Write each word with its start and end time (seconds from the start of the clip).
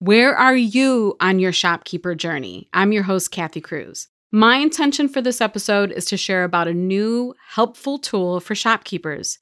Where 0.00 0.36
are 0.36 0.54
you 0.54 1.16
on 1.18 1.40
your 1.40 1.50
shopkeeper 1.50 2.14
journey? 2.14 2.68
I'm 2.72 2.92
your 2.92 3.02
host, 3.02 3.32
Kathy 3.32 3.60
Cruz. 3.60 4.06
My 4.30 4.58
intention 4.58 5.08
for 5.08 5.20
this 5.20 5.40
episode 5.40 5.90
is 5.90 6.04
to 6.04 6.16
share 6.16 6.44
about 6.44 6.68
a 6.68 6.72
new, 6.72 7.34
helpful 7.48 7.98
tool 7.98 8.38
for 8.38 8.54
shopkeepers. 8.54 9.40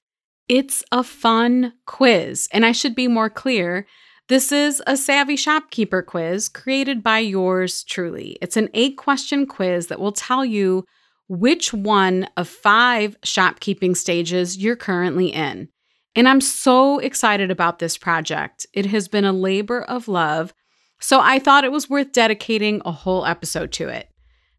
It's 0.48 0.82
a 0.90 1.02
fun 1.02 1.74
quiz, 1.84 2.48
and 2.52 2.64
I 2.64 2.72
should 2.72 2.94
be 2.94 3.06
more 3.06 3.28
clear. 3.28 3.86
This 4.30 4.50
is 4.50 4.82
a 4.86 4.96
Savvy 4.96 5.36
Shopkeeper 5.36 6.00
quiz 6.00 6.48
created 6.48 7.02
by 7.02 7.18
yours 7.18 7.84
truly. 7.84 8.38
It's 8.40 8.56
an 8.56 8.70
eight 8.72 8.96
question 8.96 9.44
quiz 9.44 9.88
that 9.88 10.00
will 10.00 10.12
tell 10.12 10.42
you 10.42 10.86
which 11.28 11.74
one 11.74 12.28
of 12.38 12.48
five 12.48 13.18
shopkeeping 13.22 13.94
stages 13.94 14.56
you're 14.56 14.74
currently 14.74 15.26
in. 15.26 15.68
And 16.16 16.26
I'm 16.26 16.40
so 16.40 16.98
excited 16.98 17.50
about 17.50 17.78
this 17.78 17.98
project. 17.98 18.66
It 18.72 18.86
has 18.86 19.06
been 19.06 19.26
a 19.26 19.32
labor 19.32 19.82
of 19.82 20.08
love, 20.08 20.54
so 20.98 21.20
I 21.20 21.38
thought 21.38 21.64
it 21.64 21.72
was 21.72 21.90
worth 21.90 22.12
dedicating 22.12 22.80
a 22.84 22.90
whole 22.90 23.26
episode 23.26 23.70
to 23.72 23.88
it. 23.88 24.08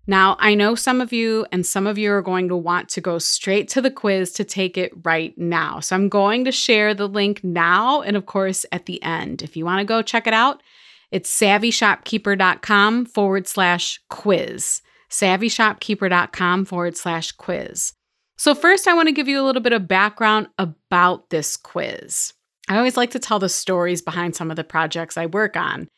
Now, 0.09 0.37
I 0.39 0.53
know 0.53 0.75
some 0.75 1.01
of 1.01 1.11
you 1.11 1.45
and 1.51 1.65
some 1.65 1.85
of 1.85 1.97
you 1.97 2.13
are 2.13 2.21
going 2.21 2.47
to 2.47 2.55
want 2.55 2.87
to 2.89 3.01
go 3.01 3.17
straight 3.17 3.67
to 3.69 3.81
the 3.81 3.91
quiz 3.91 4.31
to 4.33 4.45
take 4.45 4.77
it 4.77 4.93
right 5.03 5.37
now. 5.37 5.81
So 5.81 5.95
I'm 5.95 6.07
going 6.07 6.45
to 6.45 6.51
share 6.51 6.93
the 6.93 7.09
link 7.09 7.43
now 7.43 8.01
and, 8.01 8.15
of 8.15 8.25
course, 8.25 8.65
at 8.71 8.85
the 8.85 9.03
end. 9.03 9.41
If 9.41 9.57
you 9.57 9.65
want 9.65 9.79
to 9.79 9.85
go 9.85 10.01
check 10.01 10.25
it 10.25 10.33
out, 10.33 10.63
it's 11.11 11.35
savvyshopkeeper.com 11.37 13.05
forward 13.07 13.47
slash 13.47 13.99
quiz. 14.09 14.81
Savvyshopkeeper.com 15.09 16.65
forward 16.65 16.95
slash 16.95 17.31
quiz. 17.33 17.93
So, 18.37 18.53
first, 18.53 18.87
I 18.87 18.93
want 18.93 19.07
to 19.07 19.13
give 19.13 19.27
you 19.27 19.41
a 19.41 19.45
little 19.45 19.63
bit 19.63 19.73
of 19.73 19.87
background 19.87 20.47
about 20.59 21.31
this 21.31 21.57
quiz. 21.57 22.33
I 22.69 22.77
always 22.77 22.95
like 22.95 23.11
to 23.11 23.19
tell 23.19 23.39
the 23.39 23.49
stories 23.49 24.01
behind 24.01 24.35
some 24.35 24.51
of 24.51 24.57
the 24.57 24.63
projects 24.63 25.17
I 25.17 25.25
work 25.25 25.57
on. 25.57 25.89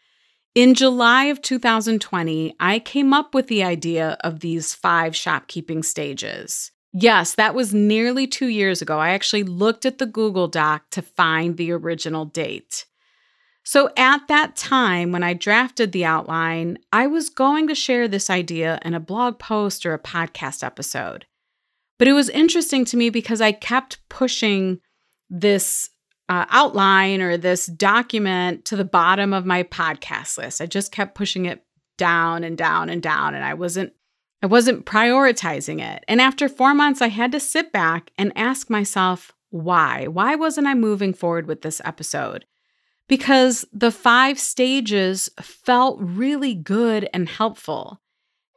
In 0.56 0.74
July 0.74 1.26
of 1.26 1.42
2020, 1.42 2.56
I 2.60 2.80
came 2.80 3.14
up 3.14 3.34
with 3.34 3.48
the 3.48 3.64
idea 3.64 4.18
of 4.22 4.40
these 4.40 4.74
five 4.74 5.16
shopkeeping 5.16 5.84
stages. 5.84 6.72
Yes, 6.94 7.36
that 7.36 7.54
was 7.54 7.74
nearly 7.74 8.26
two 8.26 8.48
years 8.48 8.82
ago. 8.82 8.98
I 8.98 9.10
actually 9.10 9.44
looked 9.44 9.86
at 9.86 10.00
the 10.00 10.06
Google 10.06 10.48
Doc 10.48 10.90
to 10.92 11.02
find 11.02 11.58
the 11.58 11.72
original 11.72 12.26
date. 12.26 12.86
So, 13.64 13.92
at 13.98 14.28
that 14.30 14.56
time, 14.56 15.12
when 15.12 15.24
I 15.24 15.34
drafted 15.34 15.92
the 15.92 16.06
outline, 16.06 16.80
I 16.92 17.06
was 17.06 17.30
going 17.30 17.68
to 17.68 17.76
share 17.76 18.08
this 18.08 18.30
idea 18.30 18.80
in 18.84 18.94
a 18.94 19.00
blog 19.00 19.38
post 19.38 19.86
or 19.86 19.94
a 19.94 20.00
podcast 20.00 20.64
episode. 20.64 21.26
But 22.00 22.08
it 22.08 22.14
was 22.14 22.30
interesting 22.30 22.86
to 22.86 22.98
me 22.98 23.12
because 23.12 23.42
I 23.42 23.52
kept 23.52 24.00
pushing 24.10 24.80
this 25.30 25.90
uh, 26.30 26.46
outline 26.50 27.22
or 27.22 27.38
this 27.38 27.68
document 27.68 28.66
to 28.66 28.76
the 28.76 28.86
bottom 28.86 29.34
of 29.34 29.46
my 29.46 29.64
podcast 29.64 30.38
list. 30.38 30.62
I 30.62 30.66
just 30.66 30.92
kept 30.92 31.14
pushing 31.14 31.46
it 31.46 31.64
down 31.98 32.44
and 32.44 32.58
down 32.58 32.90
and 32.90 33.04
down, 33.04 33.36
and 33.36 33.44
I 33.44 33.54
wasn't 33.54 33.94
I 34.42 34.48
wasn't 34.48 34.86
prioritizing 34.86 35.82
it. 35.82 36.06
And 36.08 36.22
after 36.22 36.48
four 36.48 36.74
months, 36.74 37.02
I 37.02 37.10
had 37.10 37.34
to 37.34 37.42
sit 37.42 37.74
back 37.74 38.12
and 38.18 38.32
ask 38.38 38.70
myself, 38.70 39.34
why? 39.50 40.08
Why 40.08 40.36
wasn't 40.36 40.68
I 40.68 40.76
moving 40.76 41.14
forward 41.14 41.46
with 41.46 41.62
this 41.62 41.82
episode? 41.84 42.46
Because 43.10 43.66
the 43.74 43.92
five 43.92 44.40
stages 44.40 45.30
felt 45.42 45.98
really 46.00 46.54
good 46.54 47.10
and 47.14 47.28
helpful. 47.28 48.00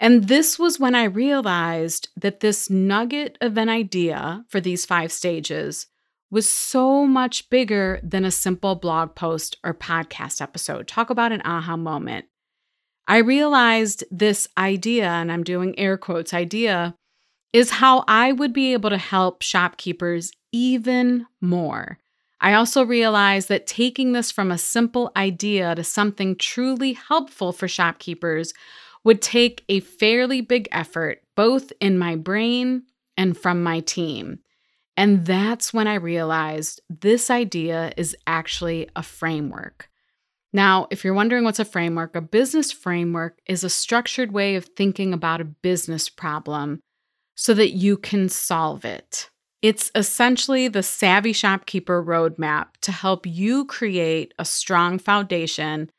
And 0.02 0.26
this 0.26 0.58
was 0.58 0.80
when 0.80 0.96
I 0.96 1.04
realized 1.04 2.08
that 2.16 2.40
this 2.40 2.68
nugget 2.68 3.38
of 3.40 3.56
an 3.56 3.68
idea 3.68 4.44
for 4.48 4.60
these 4.60 4.84
five 4.84 5.12
stages 5.12 5.86
was 6.28 6.48
so 6.48 7.06
much 7.06 7.48
bigger 7.50 8.00
than 8.02 8.24
a 8.24 8.32
simple 8.32 8.74
blog 8.74 9.14
post 9.14 9.58
or 9.62 9.72
podcast 9.72 10.42
episode. 10.42 10.88
Talk 10.88 11.10
about 11.10 11.30
an 11.30 11.40
aha 11.44 11.76
moment. 11.76 12.24
I 13.06 13.18
realized 13.18 14.02
this 14.10 14.48
idea, 14.58 15.06
and 15.06 15.30
I'm 15.30 15.44
doing 15.44 15.78
air 15.78 15.96
quotes 15.96 16.34
idea, 16.34 16.96
is 17.52 17.70
how 17.70 18.02
I 18.08 18.32
would 18.32 18.52
be 18.52 18.72
able 18.72 18.90
to 18.90 18.98
help 18.98 19.42
shopkeepers 19.42 20.32
even 20.50 21.26
more. 21.40 21.98
I 22.40 22.54
also 22.54 22.84
realized 22.84 23.48
that 23.50 23.68
taking 23.68 24.12
this 24.12 24.32
from 24.32 24.50
a 24.50 24.58
simple 24.58 25.12
idea 25.14 25.76
to 25.76 25.84
something 25.84 26.34
truly 26.34 26.94
helpful 26.94 27.52
for 27.52 27.68
shopkeepers 27.68 28.52
would 29.04 29.20
take 29.20 29.64
a 29.68 29.80
fairly 29.80 30.40
big 30.40 30.68
effort, 30.70 31.22
both 31.36 31.72
in 31.80 31.98
my 31.98 32.16
brain 32.16 32.82
and 33.16 33.36
from 33.36 33.62
my 33.62 33.80
team. 33.80 34.38
And 34.96 35.24
that's 35.24 35.72
when 35.72 35.88
I 35.88 35.94
realized 35.94 36.80
this 36.88 37.30
idea 37.30 37.92
is 37.96 38.16
actually 38.26 38.88
a 38.94 39.02
framework. 39.02 39.88
Now, 40.52 40.86
if 40.90 41.02
you're 41.02 41.14
wondering 41.14 41.44
what's 41.44 41.58
a 41.58 41.64
framework, 41.64 42.14
a 42.14 42.20
business 42.20 42.70
framework 42.70 43.38
is 43.46 43.64
a 43.64 43.70
structured 43.70 44.32
way 44.32 44.54
of 44.54 44.66
thinking 44.66 45.14
about 45.14 45.40
a 45.40 45.46
business 45.46 46.10
problem 46.10 46.80
so 47.34 47.54
that 47.54 47.70
you 47.70 47.96
can 47.96 48.28
solve 48.28 48.84
it. 48.84 49.30
It's 49.62 49.90
essentially 49.94 50.68
the 50.68 50.82
Savvy 50.82 51.32
Shopkeeper 51.32 52.04
roadmap 52.04 52.66
to 52.82 52.92
help 52.92 53.26
you 53.26 53.64
create 53.64 54.34
a 54.38 54.44
strong 54.44 54.98
foundation 54.98 55.90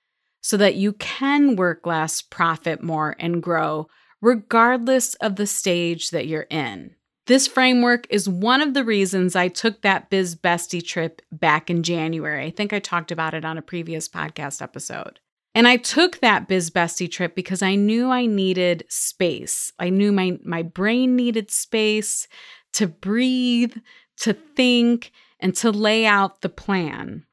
so 0.43 0.57
that 0.57 0.75
you 0.75 0.93
can 0.93 1.55
work 1.55 1.87
less, 1.87 2.21
profit 2.21 2.83
more, 2.83 3.15
and 3.17 3.41
grow, 3.41 3.87
regardless 4.21 5.15
of 5.15 5.37
the 5.37 5.47
stage 5.47 6.09
that 6.09 6.27
you're 6.27 6.41
in. 6.49 6.93
This 7.25 7.47
framework 7.47 8.05
is 8.09 8.27
one 8.27 8.61
of 8.61 8.73
the 8.73 8.83
reasons 8.83 9.37
I 9.37 9.47
took 9.47 9.81
that 9.81 10.09
Biz 10.09 10.35
Bestie 10.35 10.85
trip 10.85 11.21
back 11.31 11.69
in 11.69 11.81
January. 11.81 12.45
I 12.45 12.51
think 12.51 12.73
I 12.73 12.79
talked 12.79 13.11
about 13.11 13.33
it 13.33 13.45
on 13.45 13.57
a 13.57 13.61
previous 13.61 14.09
podcast 14.09 14.61
episode. 14.61 15.21
And 15.55 15.65
I 15.65 15.77
took 15.77 16.19
that 16.19 16.49
Biz 16.49 16.71
Bestie 16.71 17.09
trip 17.09 17.35
because 17.35 17.61
I 17.61 17.75
knew 17.75 18.09
I 18.09 18.25
needed 18.25 18.83
space. 18.89 19.71
I 19.79 19.89
knew 19.89 20.11
my, 20.11 20.37
my 20.43 20.63
brain 20.63 21.15
needed 21.15 21.49
space 21.49 22.27
to 22.73 22.87
breathe, 22.87 23.77
to 24.17 24.33
think, 24.33 25.11
and 25.39 25.55
to 25.57 25.71
lay 25.71 26.05
out 26.05 26.41
the 26.41 26.49
plan. 26.49 27.25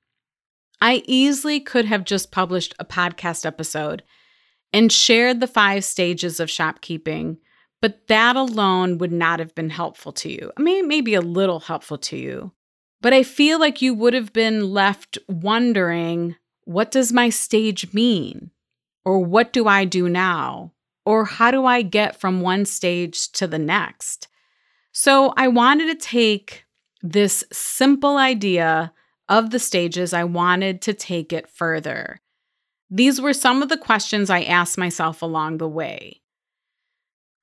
I 0.80 1.02
easily 1.06 1.60
could 1.60 1.84
have 1.84 2.04
just 2.04 2.30
published 2.30 2.74
a 2.78 2.84
podcast 2.84 3.44
episode 3.44 4.02
and 4.72 4.92
shared 4.92 5.41
the 5.41 5.46
five 5.46 5.84
stages 5.84 6.41
of 6.41 6.50
shopkeeping, 6.50 7.38
but 7.82 8.06
that 8.08 8.36
alone 8.36 8.98
would 8.98 9.12
not 9.12 9.41
have 9.41 9.54
been 9.54 9.70
helpful 9.70 10.12
to 10.12 10.30
you. 10.30 10.52
I 10.56 10.62
mean, 10.62 10.88
maybe 10.88 11.14
a 11.14 11.20
little 11.20 11.60
helpful 11.60 11.98
to 11.98 12.16
you, 12.16 12.52
but 13.00 13.12
I 13.12 13.22
feel 13.22 13.58
like 13.58 13.82
you 13.82 13.94
would 13.94 14.14
have 14.14 14.32
been 14.32 14.70
left 14.70 15.18
wondering 15.28 16.36
what 16.64 16.91
does 16.91 17.12
my 17.12 17.30
stage 17.30 17.92
mean? 17.92 18.50
Or 19.04 19.18
what 19.18 19.53
do 19.53 19.66
I 19.66 19.84
do 19.84 20.09
now? 20.09 20.72
Or 21.04 21.24
how 21.24 21.50
do 21.50 21.65
I 21.65 21.82
get 21.82 22.21
from 22.21 22.42
one 22.42 22.65
stage 22.65 23.32
to 23.32 23.47
the 23.47 23.59
next? 23.59 24.28
So 24.92 25.32
I 25.36 25.48
wanted 25.48 25.86
to 25.86 26.06
take 26.06 26.65
this 27.03 27.42
simple 27.50 28.18
idea 28.18 28.92
of 29.30 29.50
the 29.50 29.59
stages, 29.59 30.12
I 30.12 30.24
wanted 30.24 30.82
to 30.82 30.92
take 30.92 31.32
it 31.32 31.48
further. 31.48 32.21
These 32.91 33.21
were 33.21 33.32
some 33.32 33.62
of 33.62 33.68
the 33.68 33.78
questions 33.78 34.28
I 34.28 34.42
asked 34.42 34.77
myself 34.77 35.22
along 35.22 35.59
the 35.59 35.68
way. 35.68 36.21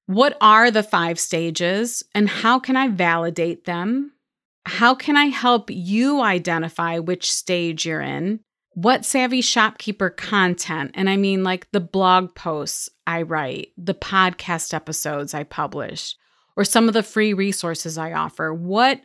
What 0.05 0.37
are 0.41 0.69
the 0.69 0.83
five 0.83 1.19
stages 1.19 2.03
and 2.13 2.29
how 2.29 2.59
can 2.59 2.75
I 2.75 2.89
validate 2.89 3.65
them? 3.65 4.11
How 4.65 4.93
can 4.93 5.15
I 5.15 5.25
help 5.25 5.69
you 5.69 6.21
identify 6.21 6.99
which 6.99 7.31
stage 7.31 7.85
you're 7.85 8.01
in? 8.01 8.41
What 8.73 9.05
savvy 9.05 9.41
shopkeeper 9.41 10.09
content, 10.09 10.91
and 10.93 11.09
I 11.09 11.17
mean 11.17 11.43
like 11.43 11.71
the 11.71 11.79
blog 11.79 12.35
posts 12.35 12.89
I 13.07 13.23
write, 13.23 13.71
the 13.77 13.95
podcast 13.95 14.73
episodes 14.73 15.33
I 15.33 15.43
publish, 15.43 16.15
or 16.55 16.63
some 16.63 16.87
of 16.87 16.93
the 16.93 17.01
free 17.01 17.33
resources 17.33 17.97
I 17.97 18.13
offer, 18.13 18.53
what 18.53 19.01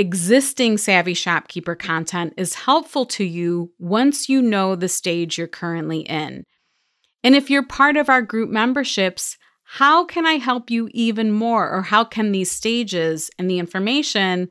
existing 0.00 0.78
Savvy 0.78 1.12
Shopkeeper 1.12 1.74
content 1.74 2.32
is 2.38 2.54
helpful 2.54 3.04
to 3.06 3.24
you 3.24 3.70
once 3.78 4.28
you 4.30 4.40
know 4.40 4.74
the 4.74 4.88
stage 4.88 5.36
you're 5.36 5.46
currently 5.46 6.00
in. 6.00 6.44
And 7.22 7.36
if 7.36 7.50
you're 7.50 7.66
part 7.66 7.98
of 7.98 8.08
our 8.08 8.22
group 8.22 8.48
memberships, 8.48 9.36
how 9.62 10.06
can 10.06 10.24
I 10.24 10.34
help 10.34 10.70
you 10.70 10.88
even 10.92 11.30
more? 11.30 11.70
Or 11.70 11.82
how 11.82 12.02
can 12.02 12.32
these 12.32 12.50
stages 12.50 13.30
and 13.38 13.48
the 13.48 13.58
information 13.58 14.48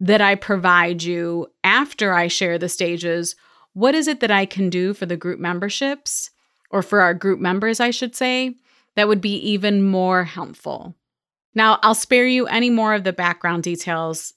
that 0.00 0.22
I 0.22 0.34
provide 0.34 1.02
you 1.02 1.48
after 1.62 2.14
I 2.14 2.28
share 2.28 2.58
the 2.58 2.68
stages, 2.68 3.36
what 3.74 3.94
is 3.94 4.08
it 4.08 4.20
that 4.20 4.30
I 4.30 4.46
can 4.46 4.70
do 4.70 4.94
for 4.94 5.04
the 5.04 5.16
group 5.16 5.38
memberships 5.38 6.30
or 6.70 6.82
for 6.82 7.02
our 7.02 7.14
group 7.14 7.38
members, 7.38 7.80
I 7.80 7.90
should 7.90 8.16
say, 8.16 8.56
that 8.94 9.08
would 9.08 9.20
be 9.20 9.36
even 9.36 9.82
more 9.82 10.24
helpful? 10.24 10.94
Now, 11.54 11.78
I'll 11.82 11.94
spare 11.94 12.26
you 12.26 12.46
any 12.46 12.70
more 12.70 12.94
of 12.94 13.04
the 13.04 13.12
background 13.12 13.62
details 13.62 14.32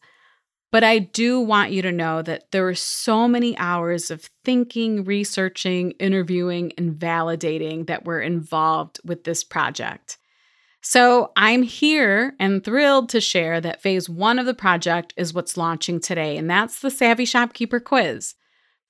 but 0.71 0.83
I 0.83 0.99
do 0.99 1.39
want 1.39 1.71
you 1.71 1.81
to 1.81 1.91
know 1.91 2.21
that 2.21 2.51
there 2.51 2.63
were 2.63 2.75
so 2.75 3.27
many 3.27 3.57
hours 3.57 4.11
of 4.11 4.29
thinking, 4.45 5.03
researching, 5.03 5.91
interviewing, 5.91 6.73
and 6.77 6.93
validating 6.93 7.87
that 7.87 8.05
were 8.05 8.21
involved 8.21 8.99
with 9.03 9.23
this 9.23 9.43
project. 9.43 10.17
So 10.81 11.31
I'm 11.35 11.63
here 11.63 12.35
and 12.39 12.63
thrilled 12.63 13.09
to 13.09 13.19
share 13.19 13.59
that 13.61 13.81
phase 13.81 14.09
one 14.09 14.39
of 14.39 14.45
the 14.45 14.53
project 14.53 15.13
is 15.17 15.33
what's 15.33 15.57
launching 15.57 15.99
today, 15.99 16.37
and 16.37 16.49
that's 16.49 16.79
the 16.79 16.91
Savvy 16.91 17.25
Shopkeeper 17.25 17.79
Quiz. 17.79 18.35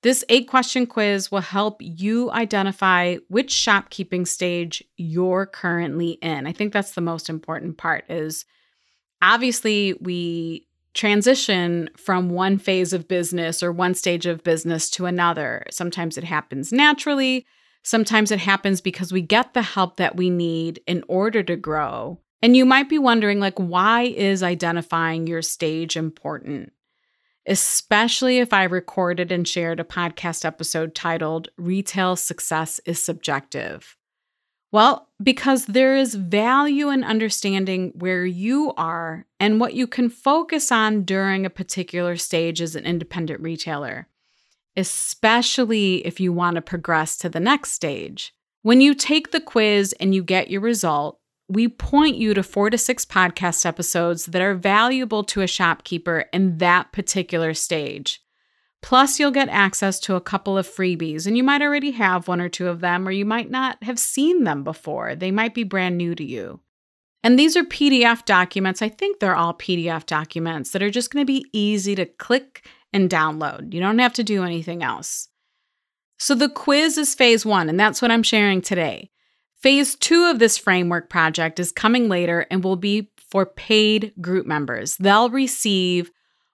This 0.02 0.24
eight 0.30 0.48
question 0.48 0.86
quiz 0.86 1.30
will 1.30 1.40
help 1.40 1.76
you 1.80 2.30
identify 2.30 3.16
which 3.28 3.50
shopkeeping 3.50 4.24
stage 4.24 4.82
you're 4.96 5.44
currently 5.44 6.12
in. 6.22 6.46
I 6.46 6.52
think 6.52 6.72
that's 6.72 6.92
the 6.92 7.02
most 7.02 7.28
important 7.28 7.76
part 7.76 8.04
is 8.08 8.46
obviously 9.20 9.92
we 10.00 10.66
transition 10.94 11.90
from 11.96 12.30
one 12.30 12.58
phase 12.58 12.92
of 12.92 13.08
business 13.08 13.62
or 13.62 13.72
one 13.72 13.94
stage 13.94 14.26
of 14.26 14.42
business 14.42 14.90
to 14.90 15.06
another. 15.06 15.64
Sometimes 15.70 16.18
it 16.18 16.24
happens 16.24 16.72
naturally, 16.72 17.46
sometimes 17.82 18.30
it 18.30 18.40
happens 18.40 18.80
because 18.80 19.12
we 19.12 19.22
get 19.22 19.54
the 19.54 19.62
help 19.62 19.96
that 19.96 20.16
we 20.16 20.30
need 20.30 20.80
in 20.86 21.04
order 21.08 21.42
to 21.42 21.56
grow. 21.56 22.20
And 22.42 22.56
you 22.56 22.64
might 22.64 22.88
be 22.88 22.98
wondering 22.98 23.38
like 23.38 23.58
why 23.58 24.02
is 24.02 24.42
identifying 24.42 25.26
your 25.26 25.42
stage 25.42 25.96
important? 25.96 26.72
Especially 27.46 28.38
if 28.38 28.52
I 28.52 28.64
recorded 28.64 29.32
and 29.32 29.46
shared 29.46 29.80
a 29.80 29.84
podcast 29.84 30.44
episode 30.44 30.94
titled 30.94 31.48
Retail 31.56 32.16
Success 32.16 32.80
is 32.84 33.02
Subjective. 33.02 33.96
Well, 34.72 35.08
because 35.20 35.66
there 35.66 35.96
is 35.96 36.14
value 36.14 36.90
in 36.90 37.02
understanding 37.02 37.92
where 37.96 38.24
you 38.24 38.72
are 38.76 39.26
and 39.40 39.58
what 39.58 39.74
you 39.74 39.86
can 39.86 40.08
focus 40.08 40.70
on 40.70 41.02
during 41.02 41.44
a 41.44 41.50
particular 41.50 42.16
stage 42.16 42.62
as 42.62 42.76
an 42.76 42.84
independent 42.84 43.40
retailer, 43.40 44.06
especially 44.76 46.06
if 46.06 46.20
you 46.20 46.32
want 46.32 46.54
to 46.54 46.62
progress 46.62 47.16
to 47.18 47.28
the 47.28 47.40
next 47.40 47.72
stage. 47.72 48.32
When 48.62 48.80
you 48.80 48.94
take 48.94 49.32
the 49.32 49.40
quiz 49.40 49.92
and 49.98 50.14
you 50.14 50.22
get 50.22 50.50
your 50.50 50.60
result, 50.60 51.18
we 51.48 51.66
point 51.66 52.16
you 52.16 52.32
to 52.34 52.44
four 52.44 52.70
to 52.70 52.78
six 52.78 53.04
podcast 53.04 53.66
episodes 53.66 54.26
that 54.26 54.40
are 54.40 54.54
valuable 54.54 55.24
to 55.24 55.40
a 55.40 55.48
shopkeeper 55.48 56.26
in 56.32 56.58
that 56.58 56.92
particular 56.92 57.54
stage. 57.54 58.22
Plus, 58.82 59.20
you'll 59.20 59.30
get 59.30 59.48
access 59.48 60.00
to 60.00 60.14
a 60.14 60.20
couple 60.20 60.56
of 60.56 60.66
freebies, 60.66 61.26
and 61.26 61.36
you 61.36 61.42
might 61.42 61.62
already 61.62 61.90
have 61.90 62.28
one 62.28 62.40
or 62.40 62.48
two 62.48 62.68
of 62.68 62.80
them, 62.80 63.06
or 63.06 63.10
you 63.10 63.24
might 63.24 63.50
not 63.50 63.82
have 63.82 63.98
seen 63.98 64.44
them 64.44 64.64
before. 64.64 65.14
They 65.14 65.30
might 65.30 65.54
be 65.54 65.64
brand 65.64 65.98
new 65.98 66.14
to 66.14 66.24
you. 66.24 66.60
And 67.22 67.38
these 67.38 67.56
are 67.56 67.64
PDF 67.64 68.24
documents. 68.24 68.80
I 68.80 68.88
think 68.88 69.20
they're 69.20 69.36
all 69.36 69.52
PDF 69.52 70.06
documents 70.06 70.70
that 70.70 70.82
are 70.82 70.90
just 70.90 71.12
going 71.12 71.22
to 71.22 71.30
be 71.30 71.44
easy 71.52 71.94
to 71.94 72.06
click 72.06 72.66
and 72.92 73.10
download. 73.10 73.74
You 73.74 73.80
don't 73.80 73.98
have 73.98 74.14
to 74.14 74.24
do 74.24 74.42
anything 74.42 74.82
else. 74.82 75.28
So, 76.18 76.34
the 76.34 76.48
quiz 76.48 76.98
is 76.98 77.14
phase 77.14 77.44
one, 77.44 77.68
and 77.68 77.78
that's 77.78 78.00
what 78.00 78.10
I'm 78.10 78.22
sharing 78.22 78.62
today. 78.62 79.10
Phase 79.56 79.94
two 79.94 80.24
of 80.24 80.38
this 80.38 80.56
framework 80.56 81.10
project 81.10 81.60
is 81.60 81.70
coming 81.70 82.08
later 82.08 82.46
and 82.50 82.64
will 82.64 82.76
be 82.76 83.10
for 83.30 83.44
paid 83.44 84.12
group 84.20 84.46
members. 84.46 84.96
They'll 84.96 85.30
receive 85.30 86.10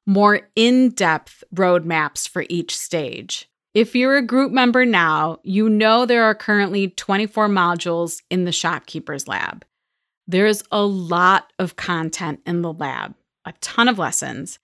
more 0.06 0.49
in 0.55 0.91
depth 0.91 1.43
roadmaps 1.55 2.29
for 2.29 2.44
each 2.49 2.76
stage. 2.76 3.50
If 3.75 3.94
you're 3.94 4.17
a 4.17 4.23
group 4.23 4.53
member 4.53 4.87
now, 4.87 5.38
you 5.43 5.69
know 5.69 6.06
there 6.06 6.25
are 6.25 6.35
currently 6.35 6.88
24 6.88 7.49
modules 7.49 8.23
in 8.31 8.44
the 8.44 8.53
Shopkeepers 8.53 9.29
Lab. 9.29 9.67
There's 10.26 10.62
a 10.73 10.82
lot 10.82 11.53
of 11.58 11.76
content 11.76 12.41
in 12.47 12.62
the 12.62 12.73
lab, 12.73 13.14
a 13.44 13.53
ton 13.61 13.88
of 13.88 13.99
lessons. 13.99 14.58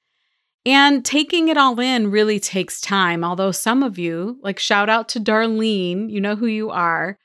And 0.64 1.04
taking 1.04 1.48
it 1.48 1.56
all 1.56 1.78
in 1.80 2.10
really 2.10 2.40
takes 2.40 2.80
time, 2.80 3.24
although 3.24 3.50
some 3.50 3.82
of 3.82 3.98
you, 3.98 4.38
like 4.42 4.58
shout 4.58 4.88
out 4.88 5.08
to 5.10 5.20
Darlene, 5.20 6.08
you 6.08 6.20
know 6.20 6.36
who 6.36 6.46
you 6.46 6.70
are. 6.70 7.18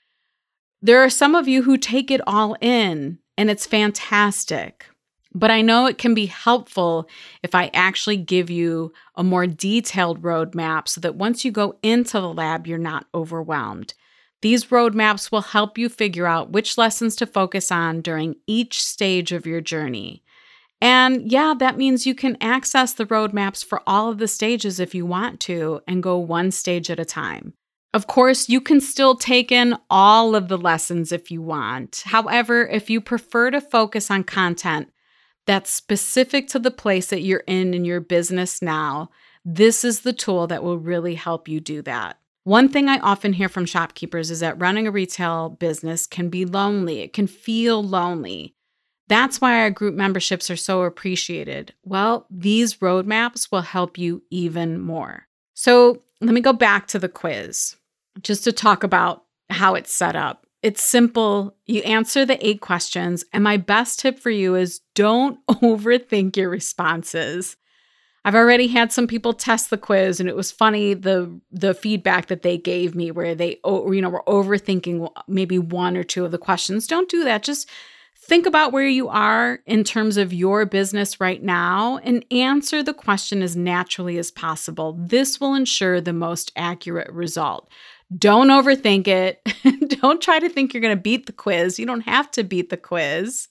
There 0.82 1.04
are 1.04 1.10
some 1.10 1.36
of 1.36 1.48
you 1.48 1.64
who 1.64 1.78
take 1.78 2.12
it 2.12 2.22
all 2.28 2.56
in, 2.62 3.20
and 3.38 3.50
it's 3.50 3.66
fantastic. 3.66 4.88
But 5.34 5.52
I 5.52 5.62
know 5.62 5.86
it 5.86 5.98
can 5.98 6.14
be 6.14 6.26
helpful 6.28 7.10
if 7.44 7.54
I 7.54 7.70
actually 7.74 8.18
give 8.18 8.50
you 8.50 8.94
a 9.16 9.24
more 9.24 9.46
detailed 9.48 10.22
roadmap 10.22 10.88
so 10.88 11.02
that 11.02 11.16
once 11.16 11.44
you 11.44 11.52
go 11.52 11.78
into 11.84 12.20
the 12.20 12.34
lab, 12.34 12.68
you're 12.68 12.78
not 12.78 13.08
overwhelmed. 13.14 13.94
These 14.42 14.66
roadmaps 14.66 15.32
will 15.32 15.42
help 15.42 15.78
you 15.78 15.90
figure 15.90 16.28
out 16.28 16.52
which 16.52 16.78
lessons 16.78 17.16
to 17.18 17.26
focus 17.26 17.72
on 17.72 18.02
during 18.02 18.36
each 18.46 18.84
stage 18.84 19.32
of 19.32 19.46
your 19.46 19.62
journey. 19.62 20.24
And 20.80 21.32
yeah, 21.32 21.56
that 21.58 21.78
means 21.78 22.06
you 22.06 22.14
can 22.14 22.38
access 22.40 22.94
the 22.94 23.06
roadmaps 23.06 23.66
for 23.66 23.82
all 23.88 24.12
of 24.12 24.20
the 24.20 24.28
stages 24.28 24.80
if 24.80 24.94
you 24.94 25.08
want 25.08 25.40
to 25.42 25.82
and 25.88 26.04
go 26.04 26.18
one 26.18 26.52
stage 26.52 26.92
at 26.92 27.00
a 27.00 27.06
time. 27.06 27.54
Of 27.94 28.06
course, 28.06 28.48
you 28.48 28.62
can 28.62 28.80
still 28.80 29.16
take 29.16 29.52
in 29.52 29.76
all 29.90 30.36
of 30.36 30.50
the 30.50 30.58
lessons 30.58 31.12
if 31.12 31.32
you 31.32 31.42
want. 31.42 32.04
However, 32.06 32.68
if 32.68 32.92
you 32.92 33.02
prefer 33.02 33.50
to 33.50 33.60
focus 33.60 34.12
on 34.12 34.24
content 34.24 34.92
that's 35.48 35.72
specific 35.72 36.48
to 36.50 36.60
the 36.60 36.72
place 36.72 37.08
that 37.08 37.22
you're 37.22 37.44
in 37.48 37.74
in 37.74 37.86
your 37.86 38.00
business 38.00 38.62
now, 38.62 39.10
this 39.44 39.84
is 39.84 40.02
the 40.02 40.14
tool 40.14 40.46
that 40.48 40.62
will 40.62 40.78
really 40.78 41.16
help 41.16 41.48
you 41.48 41.60
do 41.60 41.82
that. 41.84 42.20
One 42.44 42.70
thing 42.70 42.88
I 42.88 43.00
often 43.00 43.34
hear 43.34 43.50
from 43.50 43.66
shopkeepers 43.66 44.32
is 44.32 44.40
that 44.42 44.60
running 44.60 44.88
a 44.88 44.92
retail 44.92 45.50
business 45.50 46.08
can 46.08 46.30
be 46.30 46.46
lonely. 46.46 47.00
It 47.00 47.14
can 47.14 47.28
feel 47.28 47.84
lonely. 47.84 48.56
That's 49.10 49.42
why 49.42 49.60
our 49.60 49.70
group 49.70 49.96
memberships 49.96 50.50
are 50.50 50.58
so 50.58 50.84
appreciated. 50.84 51.74
Well, 51.84 52.26
these 52.30 52.76
roadmaps 52.76 53.52
will 53.52 53.62
help 53.62 53.98
you 53.98 54.24
even 54.30 54.80
more. 54.80 55.28
So 55.54 56.04
let 56.22 56.34
me 56.34 56.42
go 56.42 56.54
back 56.54 56.88
to 56.88 57.00
the 57.00 57.10
quiz 57.10 57.76
just 58.22 58.44
to 58.46 58.52
talk 58.52 58.84
about 58.84 59.24
how 59.50 59.76
it's 59.76 59.94
set 59.94 60.16
up. 60.16 60.47
It's 60.64 60.84
simple. 60.84 61.56
You 61.66 61.82
answer 61.82 62.26
the 62.26 62.46
eight 62.46 62.62
questions. 62.62 63.24
And 63.32 63.44
my 63.44 63.58
best 63.58 64.00
tip 64.00 64.20
for 64.20 64.32
you 64.32 64.56
is 64.56 64.82
don't 64.96 65.40
overthink 65.48 66.36
your 66.36 66.50
responses. 66.50 67.58
I've 68.26 68.36
already 68.36 68.68
had 68.68 68.92
some 68.92 69.08
people 69.08 69.32
test 69.32 69.70
the 69.70 69.78
quiz 69.78 70.20
and 70.20 70.28
it 70.28 70.36
was 70.36 70.52
funny 70.52 70.94
the 70.94 71.40
the 71.50 71.74
feedback 71.74 72.28
that 72.28 72.42
they 72.42 72.58
gave 72.58 72.94
me 72.94 73.10
where 73.10 73.34
they 73.34 73.60
you 73.66 74.02
know 74.02 74.10
were 74.10 74.24
overthinking 74.28 75.10
maybe 75.30 75.58
one 75.58 75.96
or 75.96 76.04
two 76.04 76.26
of 76.26 76.32
the 76.32 76.38
questions. 76.38 76.88
Don't 76.88 77.08
do 77.08 77.24
that. 77.24 77.44
Just 77.44 77.70
think 78.20 78.46
about 78.46 78.74
where 78.74 78.88
you 78.88 79.08
are 79.08 79.60
in 79.66 79.86
terms 79.86 80.18
of 80.18 80.34
your 80.34 80.66
business 80.66 81.22
right 81.22 81.42
now 81.42 82.00
and 82.04 82.26
answer 82.30 82.84
the 82.84 82.94
question 82.94 83.42
as 83.42 83.56
naturally 83.56 84.18
as 84.18 84.32
possible. 84.32 84.98
This 85.00 85.40
will 85.40 85.54
ensure 85.54 86.02
the 86.02 86.12
most 86.12 86.52
accurate 86.58 87.10
result. 87.14 87.70
Don't 88.16 88.48
overthink 88.48 89.08
it. 89.08 89.42
don't 90.02 90.22
try 90.22 90.40
to 90.40 90.50
think 90.50 90.74
you're 90.74 90.82
going 90.82 90.96
to 90.96 91.02
beat 91.02 91.26
the 91.26 91.34
quiz. 91.34 91.78
You 91.78 91.86
don't 91.86 92.02
have 92.02 92.32
to 92.32 92.44
beat 92.44 92.70
the 92.70 92.78
quiz. 92.78 93.48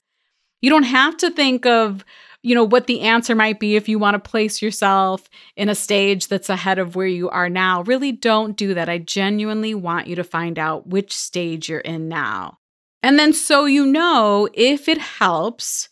You 0.62 0.70
don't 0.70 0.84
have 0.84 1.16
to 1.18 1.30
think 1.30 1.66
of, 1.66 2.04
you 2.42 2.54
know, 2.54 2.64
what 2.64 2.86
the 2.86 3.02
answer 3.02 3.34
might 3.34 3.60
be 3.60 3.76
if 3.76 3.88
you 3.88 3.98
want 3.98 4.14
to 4.14 4.30
place 4.30 4.62
yourself 4.62 5.28
in 5.56 5.68
a 5.68 5.74
stage 5.74 6.28
that's 6.28 6.48
ahead 6.48 6.78
of 6.78 6.96
where 6.96 7.06
you 7.06 7.28
are 7.28 7.50
now. 7.50 7.82
Really 7.82 8.12
don't 8.12 8.56
do 8.56 8.72
that. 8.74 8.88
I 8.88 8.98
genuinely 8.98 9.74
want 9.74 10.06
you 10.06 10.16
to 10.16 10.24
find 10.24 10.58
out 10.58 10.86
which 10.86 11.14
stage 11.14 11.68
you're 11.68 11.80
in 11.80 12.08
now. 12.08 12.58
And 13.02 13.18
then 13.18 13.34
so 13.34 13.66
you 13.66 13.84
know 13.84 14.48
if 14.54 14.88
it 14.88 14.98
helps, 14.98 15.88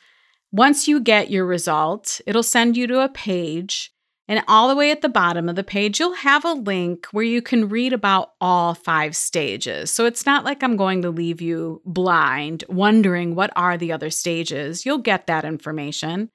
once 0.51 0.89
you 0.89 1.01
get 1.01 1.31
your 1.31 1.45
result, 1.45 2.21
it'll 2.27 2.43
send 2.43 2.77
you 2.77 2.87
to 2.87 3.01
a 3.01 3.09
page 3.09 3.94
and 4.27 4.43
all 4.49 4.69
the 4.69 4.77
way 4.77 4.91
at 4.91 5.03
the 5.03 5.09
bottom 5.09 5.49
of 5.49 5.57
the 5.57 5.65
page, 5.65 6.01
you'll 6.01 6.15
have 6.15 6.45
a 6.45 6.53
link 6.53 7.07
where 7.13 7.25
you 7.25 7.43
can 7.43 7.69
read 7.69 7.93
about 7.93 8.33
all 8.41 8.75
five 8.75 9.15
stages. 9.15 9.91
So 9.91 10.07
it's 10.07 10.25
not 10.25 10.45
like 10.45 10.63
I'm 10.63 10.77
going 10.77 11.03
to 11.03 11.11
leave 11.11 11.43
you 11.43 11.83
blind, 11.85 12.65
wondering 12.69 13.35
what 13.35 13.53
are 13.55 13.77
the 13.77 13.93
other 13.93 14.09
stages. 14.09 14.87
You'll 14.87 14.99
get 14.99 15.27
that 15.27 15.45
information. 15.45 16.31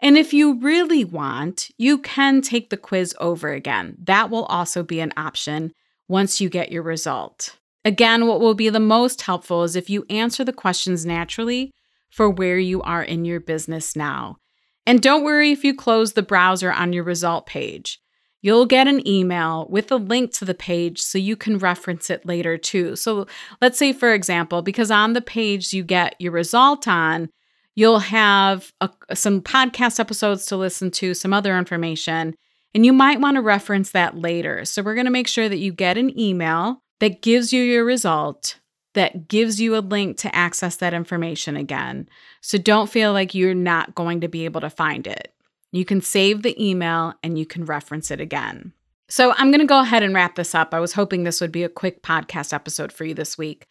And 0.00 0.16
if 0.16 0.32
you 0.32 0.58
really 0.60 1.04
want, 1.04 1.70
you 1.76 1.98
can 1.98 2.40
take 2.40 2.70
the 2.70 2.76
quiz 2.76 3.14
over 3.20 3.52
again. 3.52 3.96
That 4.04 4.30
will 4.30 4.44
also 4.44 4.82
be 4.82 5.00
an 5.00 5.12
option 5.16 5.72
once 6.08 6.40
you 6.40 6.48
get 6.48 6.72
your 6.72 6.82
result. 6.82 7.56
Again, 7.84 8.26
what 8.26 8.40
will 8.40 8.54
be 8.54 8.68
the 8.68 8.80
most 8.80 9.22
helpful 9.22 9.62
is 9.62 9.76
if 9.76 9.88
you 9.90 10.04
answer 10.08 10.42
the 10.42 10.52
questions 10.52 11.06
naturally 11.06 11.70
for 12.10 12.28
where 12.30 12.58
you 12.58 12.82
are 12.82 13.02
in 13.02 13.24
your 13.24 13.40
business 13.40 13.94
now. 13.94 14.38
And 14.86 15.02
don't 15.02 15.24
worry 15.24 15.50
if 15.50 15.64
you 15.64 15.74
close 15.74 16.12
the 16.12 16.22
browser 16.22 16.72
on 16.72 16.92
your 16.92 17.04
result 17.04 17.46
page. 17.46 18.00
you'll 18.46 18.64
get 18.64 18.86
an 18.86 19.06
email 19.08 19.66
with 19.70 19.90
a 19.90 19.96
link 19.96 20.32
to 20.32 20.44
the 20.44 20.54
page 20.54 21.00
so 21.00 21.18
you 21.18 21.34
can 21.34 21.58
reference 21.58 22.10
it 22.10 22.24
later 22.24 22.56
too. 22.56 22.94
So 22.94 23.26
let's 23.60 23.76
say, 23.76 23.92
for 23.92 24.14
example, 24.14 24.62
because 24.62 24.88
on 24.88 25.14
the 25.14 25.20
page 25.20 25.72
you 25.72 25.82
get 25.82 26.14
your 26.20 26.30
result 26.30 26.86
on, 26.86 27.28
you'll 27.74 27.98
have 27.98 28.72
a, 28.80 28.88
some 29.14 29.40
podcast 29.40 29.98
episodes 29.98 30.46
to 30.46 30.56
listen 30.56 30.92
to, 30.92 31.12
some 31.12 31.32
other 31.32 31.58
information, 31.58 32.36
and 32.72 32.86
you 32.86 32.92
might 32.92 33.20
want 33.20 33.34
to 33.34 33.42
reference 33.42 33.90
that 33.90 34.16
later. 34.16 34.64
So 34.64 34.80
we're 34.80 34.94
going 34.94 35.06
to 35.06 35.10
make 35.10 35.26
sure 35.26 35.48
that 35.48 35.58
you 35.58 35.72
get 35.72 35.98
an 35.98 36.16
email 36.16 36.82
that 37.00 37.22
gives 37.22 37.52
you 37.52 37.64
your 37.64 37.84
result 37.84 38.60
that 38.96 39.28
gives 39.28 39.60
you 39.60 39.76
a 39.76 39.78
link 39.78 40.16
to 40.16 40.34
access 40.34 40.76
that 40.76 40.94
information 40.94 41.54
again. 41.54 42.08
So 42.40 42.56
don't 42.56 42.90
feel 42.90 43.12
like 43.12 43.34
you're 43.34 43.54
not 43.54 43.94
going 43.94 44.22
to 44.22 44.28
be 44.28 44.46
able 44.46 44.62
to 44.62 44.70
find 44.70 45.06
it. 45.06 45.34
You 45.70 45.84
can 45.84 46.00
save 46.00 46.42
the 46.42 46.56
email 46.62 47.12
and 47.22 47.38
you 47.38 47.44
can 47.44 47.66
reference 47.66 48.10
it 48.10 48.20
again. 48.20 48.72
So 49.08 49.34
I'm 49.36 49.50
going 49.50 49.60
to 49.60 49.66
go 49.66 49.80
ahead 49.80 50.02
and 50.02 50.14
wrap 50.14 50.34
this 50.34 50.54
up. 50.54 50.72
I 50.72 50.80
was 50.80 50.94
hoping 50.94 51.24
this 51.24 51.42
would 51.42 51.52
be 51.52 51.62
a 51.62 51.68
quick 51.68 52.02
podcast 52.02 52.54
episode 52.54 52.90
for 52.90 53.04
you 53.04 53.12
this 53.12 53.36
week. 53.36 53.66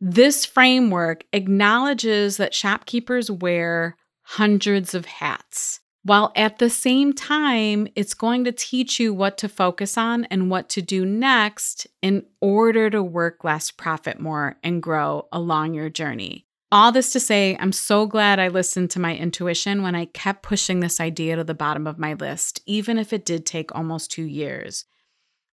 This 0.00 0.46
framework 0.46 1.24
acknowledges 1.32 2.36
that 2.36 2.54
shopkeepers 2.54 3.30
wear 3.30 3.96
hundreds 4.22 4.94
of 4.94 5.06
hats, 5.06 5.80
while 6.04 6.32
at 6.34 6.58
the 6.58 6.70
same 6.70 7.12
time, 7.12 7.86
it's 7.94 8.14
going 8.14 8.44
to 8.44 8.52
teach 8.52 8.98
you 8.98 9.14
what 9.14 9.38
to 9.38 9.48
focus 9.48 9.96
on 9.96 10.24
and 10.26 10.50
what 10.50 10.68
to 10.70 10.82
do 10.82 11.06
next 11.06 11.86
in 12.02 12.24
order 12.40 12.90
to 12.90 13.02
work 13.02 13.44
less, 13.44 13.70
profit 13.70 14.18
more, 14.18 14.56
and 14.64 14.82
grow 14.82 15.28
along 15.30 15.74
your 15.74 15.88
journey. 15.88 16.46
All 16.72 16.90
this 16.90 17.12
to 17.12 17.20
say, 17.20 17.56
I'm 17.60 17.70
so 17.70 18.06
glad 18.06 18.40
I 18.40 18.48
listened 18.48 18.90
to 18.92 19.00
my 19.00 19.14
intuition 19.14 19.82
when 19.82 19.94
I 19.94 20.06
kept 20.06 20.42
pushing 20.42 20.80
this 20.80 21.00
idea 21.00 21.36
to 21.36 21.44
the 21.44 21.54
bottom 21.54 21.86
of 21.86 21.98
my 21.98 22.14
list, 22.14 22.62
even 22.66 22.98
if 22.98 23.12
it 23.12 23.26
did 23.26 23.44
take 23.44 23.74
almost 23.74 24.10
two 24.10 24.24
years. 24.24 24.86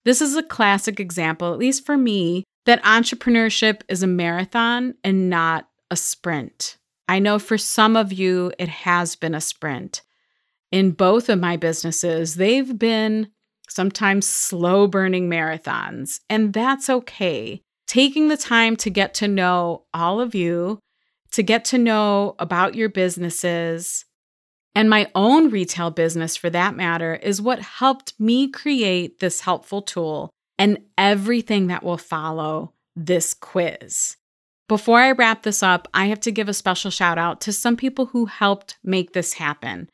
This 0.05 0.21
is 0.21 0.35
a 0.35 0.43
classic 0.43 0.99
example, 0.99 1.51
at 1.51 1.59
least 1.59 1.85
for 1.85 1.97
me, 1.97 2.45
that 2.65 2.83
entrepreneurship 2.83 3.81
is 3.89 4.01
a 4.01 4.07
marathon 4.07 4.95
and 5.03 5.29
not 5.29 5.67
a 5.91 5.95
sprint. 5.95 6.77
I 7.07 7.19
know 7.19 7.37
for 7.37 7.57
some 7.57 7.95
of 7.95 8.13
you, 8.13 8.53
it 8.57 8.69
has 8.69 9.15
been 9.15 9.35
a 9.35 9.41
sprint. 9.41 10.01
In 10.71 10.91
both 10.91 11.29
of 11.29 11.39
my 11.39 11.57
businesses, 11.57 12.35
they've 12.35 12.77
been 12.77 13.29
sometimes 13.67 14.27
slow 14.27 14.87
burning 14.87 15.29
marathons, 15.29 16.19
and 16.29 16.53
that's 16.53 16.89
okay. 16.89 17.61
Taking 17.87 18.27
the 18.27 18.37
time 18.37 18.75
to 18.77 18.89
get 18.89 19.13
to 19.15 19.27
know 19.27 19.85
all 19.93 20.21
of 20.21 20.35
you 20.35 20.79
to 21.31 21.43
get 21.43 21.65
to 21.65 21.77
know 21.77 22.35
about 22.39 22.75
your 22.75 22.89
businesses 22.89 24.05
and 24.75 24.89
my 24.89 25.09
own 25.15 25.49
retail 25.49 25.91
business 25.91 26.37
for 26.37 26.49
that 26.49 26.75
matter 26.75 27.15
is 27.15 27.41
what 27.41 27.59
helped 27.59 28.13
me 28.19 28.49
create 28.49 29.19
this 29.19 29.41
helpful 29.41 29.81
tool 29.81 30.29
and 30.57 30.79
everything 30.97 31.67
that 31.67 31.83
will 31.83 31.97
follow 31.97 32.73
this 32.95 33.33
quiz. 33.33 34.15
Before 34.67 34.99
I 34.99 35.11
wrap 35.11 35.43
this 35.43 35.63
up, 35.63 35.87
I 35.93 36.05
have 36.05 36.19
to 36.21 36.31
give 36.31 36.47
a 36.47 36.53
special 36.53 36.91
shout 36.91 37.17
out 37.17 37.41
to 37.41 37.53
some 37.53 37.75
people 37.75 38.07
who 38.07 38.25
helped 38.25 38.77
make 38.83 39.13
this 39.13 39.33
happen. 39.33 39.89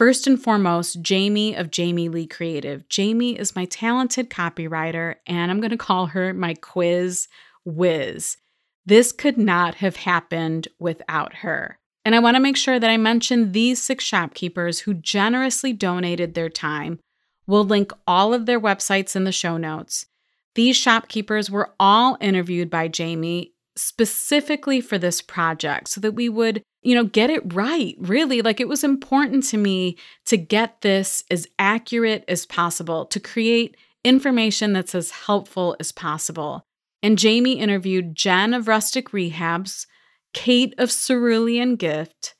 First 0.00 0.26
and 0.26 0.42
foremost, 0.42 1.02
Jamie 1.02 1.54
of 1.54 1.70
Jamie 1.70 2.08
Lee 2.08 2.26
Creative. 2.26 2.88
Jamie 2.88 3.38
is 3.38 3.54
my 3.54 3.66
talented 3.66 4.30
copywriter, 4.30 5.16
and 5.26 5.50
I'm 5.50 5.60
going 5.60 5.72
to 5.72 5.76
call 5.76 6.06
her 6.06 6.32
my 6.32 6.54
quiz 6.54 7.28
whiz. 7.66 8.38
This 8.86 9.12
could 9.12 9.36
not 9.36 9.74
have 9.74 9.96
happened 9.96 10.68
without 10.78 11.34
her. 11.34 11.78
And 12.02 12.14
I 12.14 12.18
want 12.18 12.36
to 12.36 12.40
make 12.40 12.56
sure 12.56 12.80
that 12.80 12.88
I 12.88 12.96
mention 12.96 13.52
these 13.52 13.82
six 13.82 14.02
shopkeepers 14.02 14.80
who 14.80 14.94
generously 14.94 15.74
donated 15.74 16.32
their 16.32 16.48
time. 16.48 16.98
We'll 17.46 17.66
link 17.66 17.92
all 18.06 18.32
of 18.32 18.46
their 18.46 18.58
websites 18.58 19.14
in 19.14 19.24
the 19.24 19.32
show 19.32 19.58
notes. 19.58 20.06
These 20.54 20.78
shopkeepers 20.78 21.50
were 21.50 21.74
all 21.78 22.16
interviewed 22.22 22.70
by 22.70 22.88
Jamie 22.88 23.52
specifically 23.76 24.80
for 24.80 24.96
this 24.96 25.20
project 25.20 25.88
so 25.88 26.00
that 26.00 26.12
we 26.12 26.30
would, 26.30 26.62
you 26.82 26.94
know, 26.94 27.04
get 27.04 27.30
it 27.30 27.54
right. 27.54 27.94
Really, 27.98 28.42
like 28.42 28.60
it 28.60 28.68
was 28.68 28.84
important 28.84 29.44
to 29.48 29.58
me 29.58 29.96
to 30.26 30.36
get 30.36 30.80
this 30.80 31.24
as 31.30 31.46
accurate 31.58 32.24
as 32.28 32.46
possible, 32.46 33.06
to 33.06 33.20
create 33.20 33.76
information 34.04 34.72
that's 34.72 34.94
as 34.94 35.10
helpful 35.10 35.76
as 35.78 35.92
possible. 35.92 36.64
And 37.02 37.18
Jamie 37.18 37.58
interviewed 37.58 38.14
Jen 38.14 38.54
of 38.54 38.68
Rustic 38.68 39.10
Rehabs, 39.10 39.86
Kate 40.32 40.74
of 40.78 40.90
Cerulean 40.90 41.76
Gift, 41.76 42.34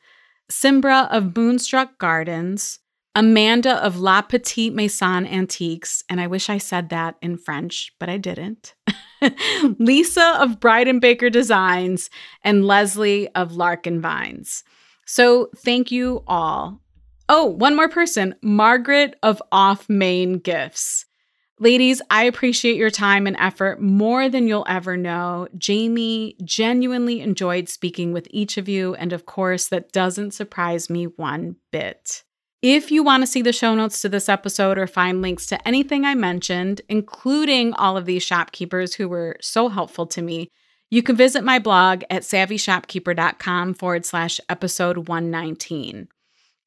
Simbra 0.50 1.08
of 1.10 1.36
Moonstruck 1.36 1.98
Gardens, 1.98 2.78
Amanda 3.14 3.82
of 3.84 3.98
La 3.98 4.22
Petite 4.22 4.72
Maison 4.72 5.26
Antiques, 5.26 6.04
and 6.08 6.20
I 6.20 6.26
wish 6.26 6.48
I 6.48 6.58
said 6.58 6.90
that 6.90 7.16
in 7.20 7.36
French, 7.38 7.92
but 7.98 8.08
I 8.08 8.16
didn't. 8.16 8.74
Lisa 9.78 10.36
of 10.40 10.60
Bride 10.60 10.88
and 10.88 11.00
Baker 11.00 11.30
Designs, 11.30 12.10
and 12.42 12.64
Leslie 12.64 13.28
of 13.34 13.52
Larkin 13.52 14.00
Vines. 14.00 14.64
So 15.06 15.50
thank 15.56 15.90
you 15.90 16.22
all. 16.26 16.80
Oh, 17.28 17.44
one 17.44 17.76
more 17.76 17.88
person 17.88 18.34
Margaret 18.42 19.16
of 19.22 19.42
Off 19.52 19.88
Main 19.88 20.38
Gifts. 20.38 21.06
Ladies, 21.58 22.00
I 22.08 22.24
appreciate 22.24 22.76
your 22.76 22.90
time 22.90 23.26
and 23.26 23.36
effort 23.38 23.82
more 23.82 24.30
than 24.30 24.48
you'll 24.48 24.64
ever 24.66 24.96
know. 24.96 25.46
Jamie 25.58 26.34
genuinely 26.42 27.20
enjoyed 27.20 27.68
speaking 27.68 28.12
with 28.14 28.26
each 28.30 28.56
of 28.56 28.66
you, 28.66 28.94
and 28.94 29.12
of 29.12 29.26
course, 29.26 29.68
that 29.68 29.92
doesn't 29.92 30.30
surprise 30.30 30.88
me 30.88 31.04
one 31.04 31.56
bit. 31.70 32.24
If 32.62 32.90
you 32.90 33.02
want 33.02 33.22
to 33.22 33.26
see 33.26 33.40
the 33.40 33.54
show 33.54 33.74
notes 33.74 34.02
to 34.02 34.08
this 34.10 34.28
episode 34.28 34.76
or 34.76 34.86
find 34.86 35.22
links 35.22 35.46
to 35.46 35.66
anything 35.66 36.04
I 36.04 36.14
mentioned, 36.14 36.82
including 36.90 37.72
all 37.72 37.96
of 37.96 38.04
these 38.04 38.22
shopkeepers 38.22 38.94
who 38.94 39.08
were 39.08 39.38
so 39.40 39.70
helpful 39.70 40.06
to 40.08 40.20
me, 40.20 40.50
you 40.90 41.02
can 41.02 41.16
visit 41.16 41.42
my 41.42 41.58
blog 41.58 42.02
at 42.10 42.22
savvyshopkeeper.com 42.22 43.74
forward 43.74 44.04
slash 44.04 44.40
episode 44.50 45.08
119. 45.08 46.08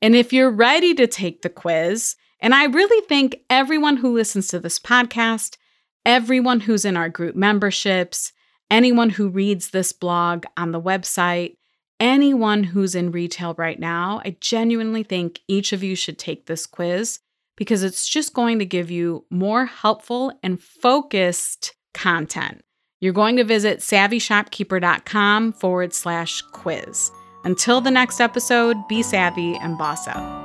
And 0.01 0.15
if 0.15 0.33
you're 0.33 0.50
ready 0.50 0.95
to 0.95 1.05
take 1.05 1.43
the 1.43 1.50
quiz, 1.50 2.15
and 2.39 2.55
I 2.55 2.65
really 2.65 3.05
think 3.07 3.41
everyone 3.51 3.97
who 3.97 4.15
listens 4.15 4.47
to 4.47 4.59
this 4.59 4.79
podcast, 4.79 5.57
everyone 6.05 6.62
who's 6.62 6.85
in 6.85 6.97
our 6.97 7.09
group 7.09 7.35
memberships, 7.35 8.33
anyone 8.71 9.12
who 9.12 9.29
reads 9.29 9.69
this 9.69 9.93
blog 9.93 10.45
on 10.57 10.71
the 10.71 10.81
website, 10.81 11.57
anyone 12.03 12.65
who's 12.65 12.95
in 12.95 13.12
retail 13.12 13.55
right 13.57 13.79
now, 13.79 14.22
I 14.25 14.36
genuinely 14.41 15.03
think 15.03 15.39
each 15.48 15.72
of 15.72 15.81
you 15.81 15.95
should 15.95 16.19
take 16.19 16.45
this 16.45 16.65
quiz 16.65 17.19
because 17.55 17.81
it's 17.81 18.07
just 18.07 18.33
going 18.33 18.60
to 18.60 18.65
give 18.65 18.91
you 18.91 19.25
more 19.29 19.65
helpful 19.65 20.38
and 20.43 20.62
focused 20.62 21.74
content. 21.93 22.62
You're 23.00 23.13
going 23.13 23.38
to 23.38 23.45
visit 23.45 23.79
savvyshopkeeper.com 23.79 25.53
forward 25.53 25.93
slash 25.93 26.41
quiz. 26.51 27.10
Until 27.45 27.79
the 27.79 27.91
next 27.91 28.19
episode, 28.19 28.75
be 28.89 29.01
savvy 29.01 29.55
and 29.55 29.77
boss 29.77 30.07
up. 30.07 30.42